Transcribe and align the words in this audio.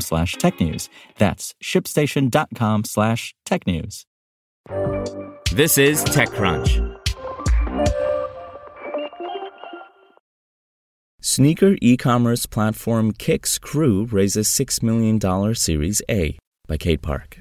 slash 0.00 0.36
technews. 0.36 0.88
That's 1.18 1.54
shipstation.com 1.62 2.84
slash 2.84 3.34
technews. 3.46 4.04
This 5.52 5.78
is 5.78 6.04
TechCrunch. 6.04 7.00
Sneaker 11.20 11.76
e-commerce 11.80 12.46
platform 12.46 13.12
Kicks 13.12 13.58
Crew 13.58 14.06
raises 14.10 14.48
$6 14.48 14.82
million 14.82 15.54
Series 15.54 16.02
A 16.10 16.38
by 16.68 16.76
Kate 16.76 17.02
Park. 17.02 17.40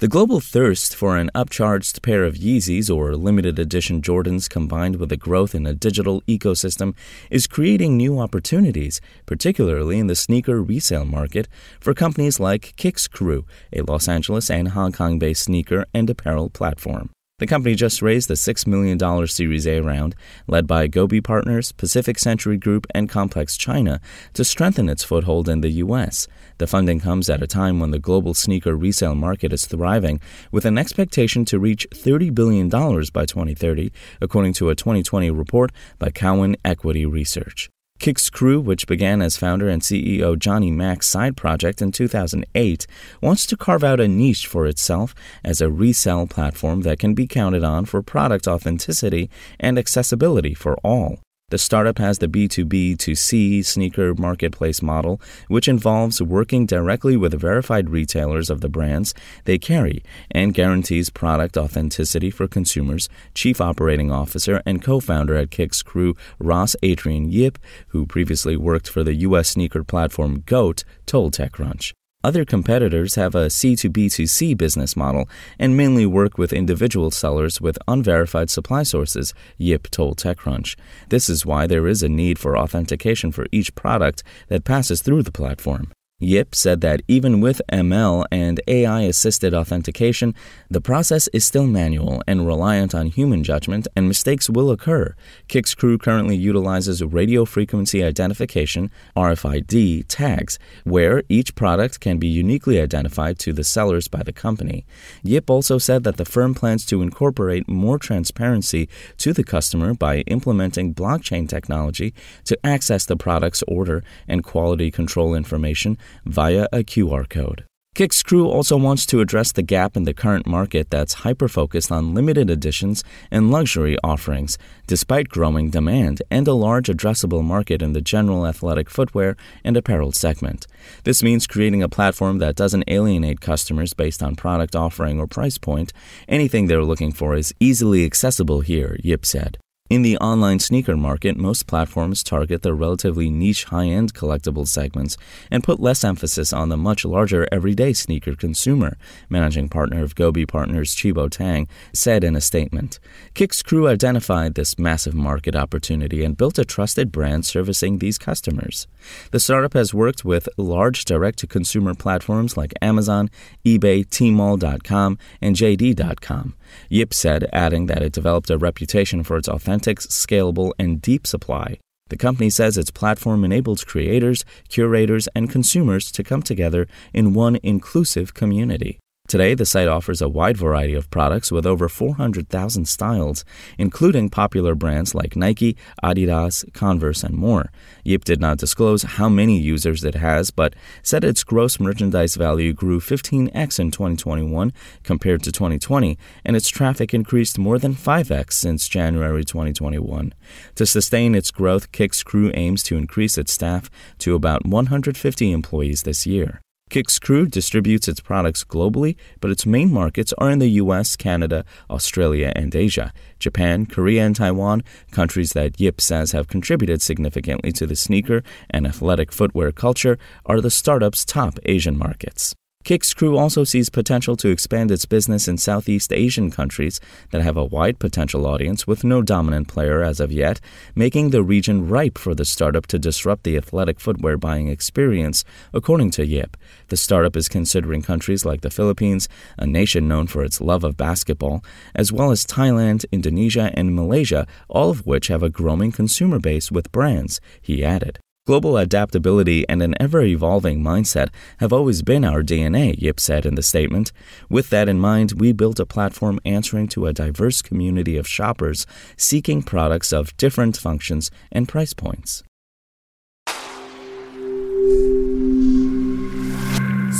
The 0.00 0.06
global 0.06 0.38
thirst 0.38 0.94
for 0.94 1.16
an 1.16 1.28
upcharged 1.34 2.02
pair 2.02 2.22
of 2.22 2.36
Yeezys 2.36 2.88
or 2.88 3.16
limited 3.16 3.58
edition 3.58 4.00
Jordans 4.00 4.48
combined 4.48 4.94
with 4.94 5.08
the 5.08 5.16
growth 5.16 5.56
in 5.56 5.66
a 5.66 5.74
digital 5.74 6.22
ecosystem 6.28 6.94
is 7.30 7.48
creating 7.48 7.96
new 7.96 8.20
opportunities, 8.20 9.00
particularly 9.26 9.98
in 9.98 10.06
the 10.06 10.14
sneaker 10.14 10.62
resale 10.62 11.04
market 11.04 11.48
for 11.80 11.94
companies 11.94 12.38
like 12.38 12.76
Kicks 12.76 13.08
Crew, 13.08 13.44
a 13.72 13.82
Los 13.82 14.06
Angeles 14.06 14.48
and 14.48 14.68
Hong 14.68 14.92
Kong 14.92 15.18
based 15.18 15.42
sneaker 15.42 15.84
and 15.92 16.08
apparel 16.08 16.48
platform. 16.48 17.10
The 17.38 17.46
company 17.46 17.76
just 17.76 18.02
raised 18.02 18.28
a 18.32 18.34
$6 18.34 18.66
million 18.66 18.98
Series 19.28 19.64
A 19.68 19.78
round, 19.78 20.16
led 20.48 20.66
by 20.66 20.88
Gobi 20.88 21.20
Partners, 21.20 21.70
Pacific 21.70 22.18
Century 22.18 22.56
Group, 22.56 22.84
and 22.92 23.08
Complex 23.08 23.56
China, 23.56 24.00
to 24.32 24.44
strengthen 24.44 24.88
its 24.88 25.04
foothold 25.04 25.48
in 25.48 25.60
the 25.60 25.70
U.S. 25.84 26.26
The 26.58 26.66
funding 26.66 26.98
comes 26.98 27.30
at 27.30 27.40
a 27.40 27.46
time 27.46 27.78
when 27.78 27.92
the 27.92 28.00
global 28.00 28.34
sneaker 28.34 28.74
resale 28.74 29.14
market 29.14 29.52
is 29.52 29.66
thriving, 29.66 30.20
with 30.50 30.64
an 30.64 30.78
expectation 30.78 31.44
to 31.44 31.60
reach 31.60 31.86
$30 31.90 32.34
billion 32.34 32.68
by 32.68 33.24
2030, 33.24 33.92
according 34.20 34.52
to 34.54 34.70
a 34.70 34.74
2020 34.74 35.30
report 35.30 35.70
by 36.00 36.10
Cowen 36.10 36.56
Equity 36.64 37.06
Research. 37.06 37.70
Kicks 37.98 38.30
Crew, 38.30 38.60
which 38.60 38.86
began 38.86 39.20
as 39.20 39.36
founder 39.36 39.68
and 39.68 39.82
CEO 39.82 40.38
Johnny 40.38 40.70
Mac's 40.70 41.08
side 41.08 41.36
project 41.36 41.82
in 41.82 41.92
2008, 41.92 42.86
wants 43.20 43.46
to 43.46 43.56
carve 43.56 43.82
out 43.82 44.00
a 44.00 44.08
niche 44.08 44.46
for 44.46 44.66
itself 44.66 45.14
as 45.44 45.60
a 45.60 45.70
resale 45.70 46.26
platform 46.26 46.82
that 46.82 46.98
can 46.98 47.14
be 47.14 47.26
counted 47.26 47.64
on 47.64 47.84
for 47.84 48.02
product 48.02 48.46
authenticity 48.46 49.28
and 49.58 49.78
accessibility 49.78 50.54
for 50.54 50.76
all. 50.84 51.18
The 51.50 51.56
startup 51.56 51.96
has 51.96 52.18
the 52.18 52.28
B2B2C 52.28 53.64
sneaker 53.64 54.14
marketplace 54.14 54.82
model, 54.82 55.18
which 55.46 55.66
involves 55.66 56.20
working 56.20 56.66
directly 56.66 57.16
with 57.16 57.40
verified 57.40 57.88
retailers 57.88 58.50
of 58.50 58.60
the 58.60 58.68
brands 58.68 59.14
they 59.44 59.56
carry 59.56 60.02
and 60.30 60.52
guarantees 60.52 61.08
product 61.08 61.56
authenticity 61.56 62.30
for 62.30 62.48
consumers. 62.48 63.08
Chief 63.32 63.62
Operating 63.62 64.12
Officer 64.12 64.62
and 64.66 64.82
co 64.82 65.00
founder 65.00 65.36
at 65.36 65.50
Kicks 65.50 65.82
Crew, 65.82 66.14
Ross 66.38 66.76
Adrian 66.82 67.30
Yip, 67.30 67.58
who 67.88 68.04
previously 68.04 68.54
worked 68.54 68.88
for 68.90 69.02
the 69.02 69.14
U.S. 69.14 69.48
sneaker 69.48 69.82
platform 69.82 70.42
GOAT, 70.44 70.84
told 71.06 71.32
TechCrunch. 71.32 71.94
Other 72.24 72.44
competitors 72.44 73.14
have 73.14 73.36
a 73.36 73.46
C2B2C 73.46 74.58
business 74.58 74.96
model 74.96 75.28
and 75.56 75.76
mainly 75.76 76.04
work 76.04 76.36
with 76.36 76.52
individual 76.52 77.12
sellers 77.12 77.60
with 77.60 77.78
unverified 77.86 78.50
supply 78.50 78.82
sources, 78.82 79.32
Yip 79.56 79.88
told 79.90 80.18
TechCrunch. 80.18 80.74
This 81.10 81.30
is 81.30 81.46
why 81.46 81.68
there 81.68 81.86
is 81.86 82.02
a 82.02 82.08
need 82.08 82.40
for 82.40 82.58
authentication 82.58 83.30
for 83.30 83.46
each 83.52 83.72
product 83.76 84.24
that 84.48 84.64
passes 84.64 85.00
through 85.00 85.22
the 85.22 85.30
platform. 85.30 85.92
Yip 86.20 86.52
said 86.52 86.80
that 86.80 87.00
even 87.06 87.40
with 87.40 87.62
ML 87.70 88.24
and 88.32 88.60
AI 88.66 89.02
assisted 89.02 89.54
authentication, 89.54 90.34
the 90.68 90.80
process 90.80 91.28
is 91.28 91.44
still 91.44 91.68
manual 91.68 92.24
and 92.26 92.44
reliant 92.44 92.92
on 92.92 93.06
human 93.06 93.44
judgment, 93.44 93.86
and 93.94 94.08
mistakes 94.08 94.50
will 94.50 94.72
occur. 94.72 95.14
Kicks 95.46 95.76
Crew 95.76 95.96
currently 95.96 96.34
utilizes 96.34 97.04
radio 97.04 97.44
frequency 97.44 98.02
identification 98.02 98.90
RFID 99.16 100.06
tags, 100.08 100.58
where 100.82 101.22
each 101.28 101.54
product 101.54 102.00
can 102.00 102.18
be 102.18 102.26
uniquely 102.26 102.80
identified 102.80 103.38
to 103.38 103.52
the 103.52 103.62
sellers 103.62 104.08
by 104.08 104.24
the 104.24 104.32
company. 104.32 104.84
Yip 105.22 105.48
also 105.48 105.78
said 105.78 106.02
that 106.02 106.16
the 106.16 106.24
firm 106.24 106.52
plans 106.52 106.84
to 106.86 107.00
incorporate 107.00 107.68
more 107.68 107.96
transparency 107.96 108.88
to 109.18 109.32
the 109.32 109.44
customer 109.44 109.94
by 109.94 110.22
implementing 110.22 110.92
blockchain 110.92 111.48
technology 111.48 112.12
to 112.42 112.58
access 112.66 113.06
the 113.06 113.16
product's 113.16 113.62
order 113.68 114.02
and 114.26 114.42
quality 114.42 114.90
control 114.90 115.32
information 115.32 115.96
via 116.24 116.66
a 116.72 116.84
QR 116.84 117.28
code. 117.28 117.64
Kicks 117.98 118.22
Crew 118.22 118.46
also 118.46 118.76
wants 118.76 119.04
to 119.06 119.20
address 119.20 119.50
the 119.50 119.60
gap 119.60 119.96
in 119.96 120.04
the 120.04 120.14
current 120.14 120.46
market 120.46 120.88
that's 120.88 121.24
hyper 121.24 121.48
focused 121.48 121.90
on 121.90 122.14
limited 122.14 122.48
editions 122.48 123.02
and 123.28 123.50
luxury 123.50 123.96
offerings, 124.04 124.56
despite 124.86 125.28
growing 125.28 125.70
demand 125.70 126.22
and 126.30 126.46
a 126.46 126.52
large 126.52 126.86
addressable 126.86 127.42
market 127.42 127.82
in 127.82 127.94
the 127.94 128.00
general 128.00 128.46
athletic 128.46 128.88
footwear 128.88 129.36
and 129.64 129.76
apparel 129.76 130.12
segment. 130.12 130.64
This 131.02 131.24
means 131.24 131.48
creating 131.48 131.82
a 131.82 131.88
platform 131.88 132.38
that 132.38 132.54
doesn't 132.54 132.84
alienate 132.86 133.40
customers 133.40 133.94
based 133.94 134.22
on 134.22 134.36
product 134.36 134.76
offering 134.76 135.18
or 135.18 135.26
price 135.26 135.58
point. 135.58 135.92
Anything 136.28 136.68
they're 136.68 136.84
looking 136.84 137.10
for 137.10 137.34
is 137.34 137.52
easily 137.58 138.04
accessible 138.04 138.60
here, 138.60 138.96
Yip 139.02 139.26
said. 139.26 139.58
In 139.90 140.02
the 140.02 140.18
online 140.18 140.58
sneaker 140.58 140.98
market, 140.98 141.38
most 141.38 141.66
platforms 141.66 142.22
target 142.22 142.60
the 142.60 142.74
relatively 142.74 143.30
niche 143.30 143.64
high 143.64 143.86
end 143.86 144.12
collectible 144.12 144.68
segments 144.68 145.16
and 145.50 145.64
put 145.64 145.80
less 145.80 146.04
emphasis 146.04 146.52
on 146.52 146.68
the 146.68 146.76
much 146.76 147.06
larger 147.06 147.48
everyday 147.50 147.94
sneaker 147.94 148.36
consumer, 148.36 148.98
managing 149.30 149.70
partner 149.70 150.02
of 150.04 150.14
Gobi 150.14 150.44
Partners 150.44 150.94
Chibo 150.94 151.30
Tang 151.30 151.66
said 151.94 152.22
in 152.22 152.36
a 152.36 152.40
statement. 152.42 153.00
Kicks 153.32 153.62
Crew 153.62 153.88
identified 153.88 154.56
this 154.56 154.78
massive 154.78 155.14
market 155.14 155.56
opportunity 155.56 156.22
and 156.22 156.36
built 156.36 156.58
a 156.58 156.66
trusted 156.66 157.10
brand 157.10 157.46
servicing 157.46 157.96
these 157.96 158.18
customers. 158.18 158.88
The 159.30 159.40
startup 159.40 159.72
has 159.72 159.94
worked 159.94 160.22
with 160.22 160.50
large 160.58 161.06
direct 161.06 161.38
to 161.38 161.46
consumer 161.46 161.94
platforms 161.94 162.58
like 162.58 162.74
Amazon, 162.82 163.30
eBay, 163.64 164.04
Tmall.com, 164.06 165.16
and 165.40 165.56
JD.com. 165.56 166.54
Yip 166.90 167.14
said, 167.14 167.48
adding 167.54 167.86
that 167.86 168.02
it 168.02 168.12
developed 168.12 168.50
a 168.50 168.58
reputation 168.58 169.22
for 169.22 169.38
its 169.38 169.48
authentic, 169.48 169.77
scalable, 169.80 170.72
and 170.78 171.00
deep 171.02 171.26
supply. 171.26 171.78
The 172.08 172.16
company 172.16 172.50
says 172.50 172.78
its 172.78 172.90
platform 172.90 173.44
enables 173.44 173.84
creators, 173.84 174.44
curators, 174.68 175.28
and 175.34 175.50
consumers 175.50 176.10
to 176.12 176.24
come 176.24 176.42
together 176.42 176.86
in 177.12 177.34
one 177.34 177.58
inclusive 177.62 178.34
community. 178.34 178.98
Today, 179.28 179.52
the 179.52 179.66
site 179.66 179.88
offers 179.88 180.22
a 180.22 180.28
wide 180.28 180.56
variety 180.56 180.94
of 180.94 181.10
products 181.10 181.52
with 181.52 181.66
over 181.66 181.86
400,000 181.86 182.88
styles, 182.88 183.44
including 183.76 184.30
popular 184.30 184.74
brands 184.74 185.14
like 185.14 185.36
Nike, 185.36 185.76
Adidas, 186.02 186.64
Converse, 186.72 187.22
and 187.22 187.34
more. 187.34 187.70
Yip 188.04 188.24
did 188.24 188.40
not 188.40 188.56
disclose 188.56 189.02
how 189.02 189.28
many 189.28 189.58
users 189.58 190.02
it 190.02 190.14
has, 190.14 190.50
but 190.50 190.74
said 191.02 191.24
its 191.24 191.44
gross 191.44 191.78
merchandise 191.78 192.36
value 192.36 192.72
grew 192.72 193.00
15x 193.00 193.78
in 193.78 193.90
2021 193.90 194.72
compared 195.02 195.42
to 195.42 195.52
2020, 195.52 196.16
and 196.46 196.56
its 196.56 196.70
traffic 196.70 197.12
increased 197.12 197.58
more 197.58 197.78
than 197.78 197.94
5x 197.94 198.54
since 198.54 198.88
January 198.88 199.44
2021. 199.44 200.32
To 200.76 200.86
sustain 200.86 201.34
its 201.34 201.50
growth, 201.50 201.92
Kicks 201.92 202.22
Crew 202.22 202.50
aims 202.54 202.82
to 202.84 202.96
increase 202.96 203.36
its 203.36 203.52
staff 203.52 203.90
to 204.20 204.34
about 204.34 204.64
150 204.64 205.52
employees 205.52 206.04
this 206.04 206.26
year. 206.26 206.62
Kicks 206.88 207.18
Crew 207.18 207.46
distributes 207.46 208.08
its 208.08 208.20
products 208.20 208.64
globally, 208.64 209.16
but 209.40 209.50
its 209.50 209.66
main 209.66 209.92
markets 209.92 210.32
are 210.38 210.50
in 210.50 210.58
the 210.58 210.80
US, 210.82 211.16
Canada, 211.16 211.64
Australia, 211.90 212.52
and 212.56 212.74
Asia. 212.74 213.12
Japan, 213.38 213.86
Korea, 213.86 214.24
and 214.24 214.34
Taiwan, 214.34 214.82
countries 215.10 215.52
that 215.52 215.80
Yip 215.80 216.00
says 216.00 216.32
have 216.32 216.48
contributed 216.48 217.02
significantly 217.02 217.72
to 217.72 217.86
the 217.86 217.96
sneaker 217.96 218.42
and 218.70 218.86
athletic 218.86 219.32
footwear 219.32 219.72
culture, 219.72 220.18
are 220.46 220.60
the 220.60 220.70
startup's 220.70 221.24
top 221.24 221.58
Asian 221.64 221.96
markets. 221.96 222.54
Kicks 222.88 223.12
Crew 223.12 223.36
also 223.36 223.64
sees 223.64 223.90
potential 223.90 224.34
to 224.36 224.48
expand 224.48 224.90
its 224.90 225.04
business 225.04 225.46
in 225.46 225.58
Southeast 225.58 226.10
Asian 226.10 226.50
countries 226.50 227.00
that 227.32 227.42
have 227.42 227.58
a 227.58 227.64
wide 227.66 227.98
potential 227.98 228.46
audience 228.46 228.86
with 228.86 229.04
no 229.04 229.20
dominant 229.20 229.68
player 229.68 230.02
as 230.02 230.20
of 230.20 230.32
yet, 230.32 230.58
making 230.94 231.28
the 231.28 231.42
region 231.42 231.86
ripe 231.86 232.16
for 232.16 232.34
the 232.34 232.46
startup 232.46 232.86
to 232.86 232.98
disrupt 232.98 233.44
the 233.44 233.58
athletic 233.58 234.00
footwear 234.00 234.38
buying 234.38 234.68
experience, 234.68 235.44
according 235.74 236.10
to 236.12 236.24
Yip. 236.24 236.56
The 236.86 236.96
startup 236.96 237.36
is 237.36 237.46
considering 237.46 238.00
countries 238.00 238.46
like 238.46 238.62
the 238.62 238.70
Philippines, 238.70 239.28
a 239.58 239.66
nation 239.66 240.08
known 240.08 240.26
for 240.26 240.42
its 240.42 240.58
love 240.58 240.82
of 240.82 240.96
basketball, 240.96 241.62
as 241.94 242.10
well 242.10 242.30
as 242.30 242.46
Thailand, 242.46 243.04
Indonesia, 243.12 243.70
and 243.74 243.94
Malaysia, 243.94 244.46
all 244.66 244.88
of 244.88 245.04
which 245.06 245.28
have 245.28 245.42
a 245.42 245.50
growing 245.50 245.92
consumer 245.92 246.38
base 246.38 246.72
with 246.72 246.90
brands, 246.90 247.38
he 247.60 247.84
added. 247.84 248.18
Global 248.48 248.78
adaptability 248.78 249.68
and 249.68 249.82
an 249.82 249.94
ever 250.00 250.22
evolving 250.22 250.82
mindset 250.82 251.28
have 251.58 251.70
always 251.70 252.00
been 252.00 252.24
our 252.24 252.42
DNA, 252.42 252.98
Yip 252.98 253.20
said 253.20 253.44
in 253.44 253.56
the 253.56 253.62
statement. 253.62 254.10
With 254.48 254.70
that 254.70 254.88
in 254.88 254.98
mind, 254.98 255.32
we 255.32 255.52
built 255.52 255.78
a 255.78 255.84
platform 255.84 256.40
answering 256.46 256.88
to 256.88 257.04
a 257.04 257.12
diverse 257.12 257.60
community 257.60 258.16
of 258.16 258.26
shoppers 258.26 258.86
seeking 259.18 259.62
products 259.62 260.14
of 260.14 260.34
different 260.38 260.78
functions 260.78 261.30
and 261.52 261.68
price 261.68 261.92
points. 261.92 262.42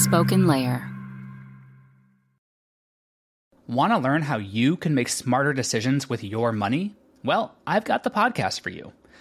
Spoken 0.01 0.47
Layer. 0.47 0.91
Want 3.67 3.93
to 3.93 3.99
learn 3.99 4.23
how 4.23 4.39
you 4.39 4.79
can 4.79 4.95
make 4.95 5.11
smarter 5.11 5.53
decisions 5.53 6.09
with 6.09 6.25
your 6.25 6.53
money? 6.53 6.97
Well, 7.23 7.55
I've 7.67 7.85
got 7.85 8.03
the 8.03 8.11
podcast 8.11 8.63
for 8.63 8.71
you. 8.71 8.95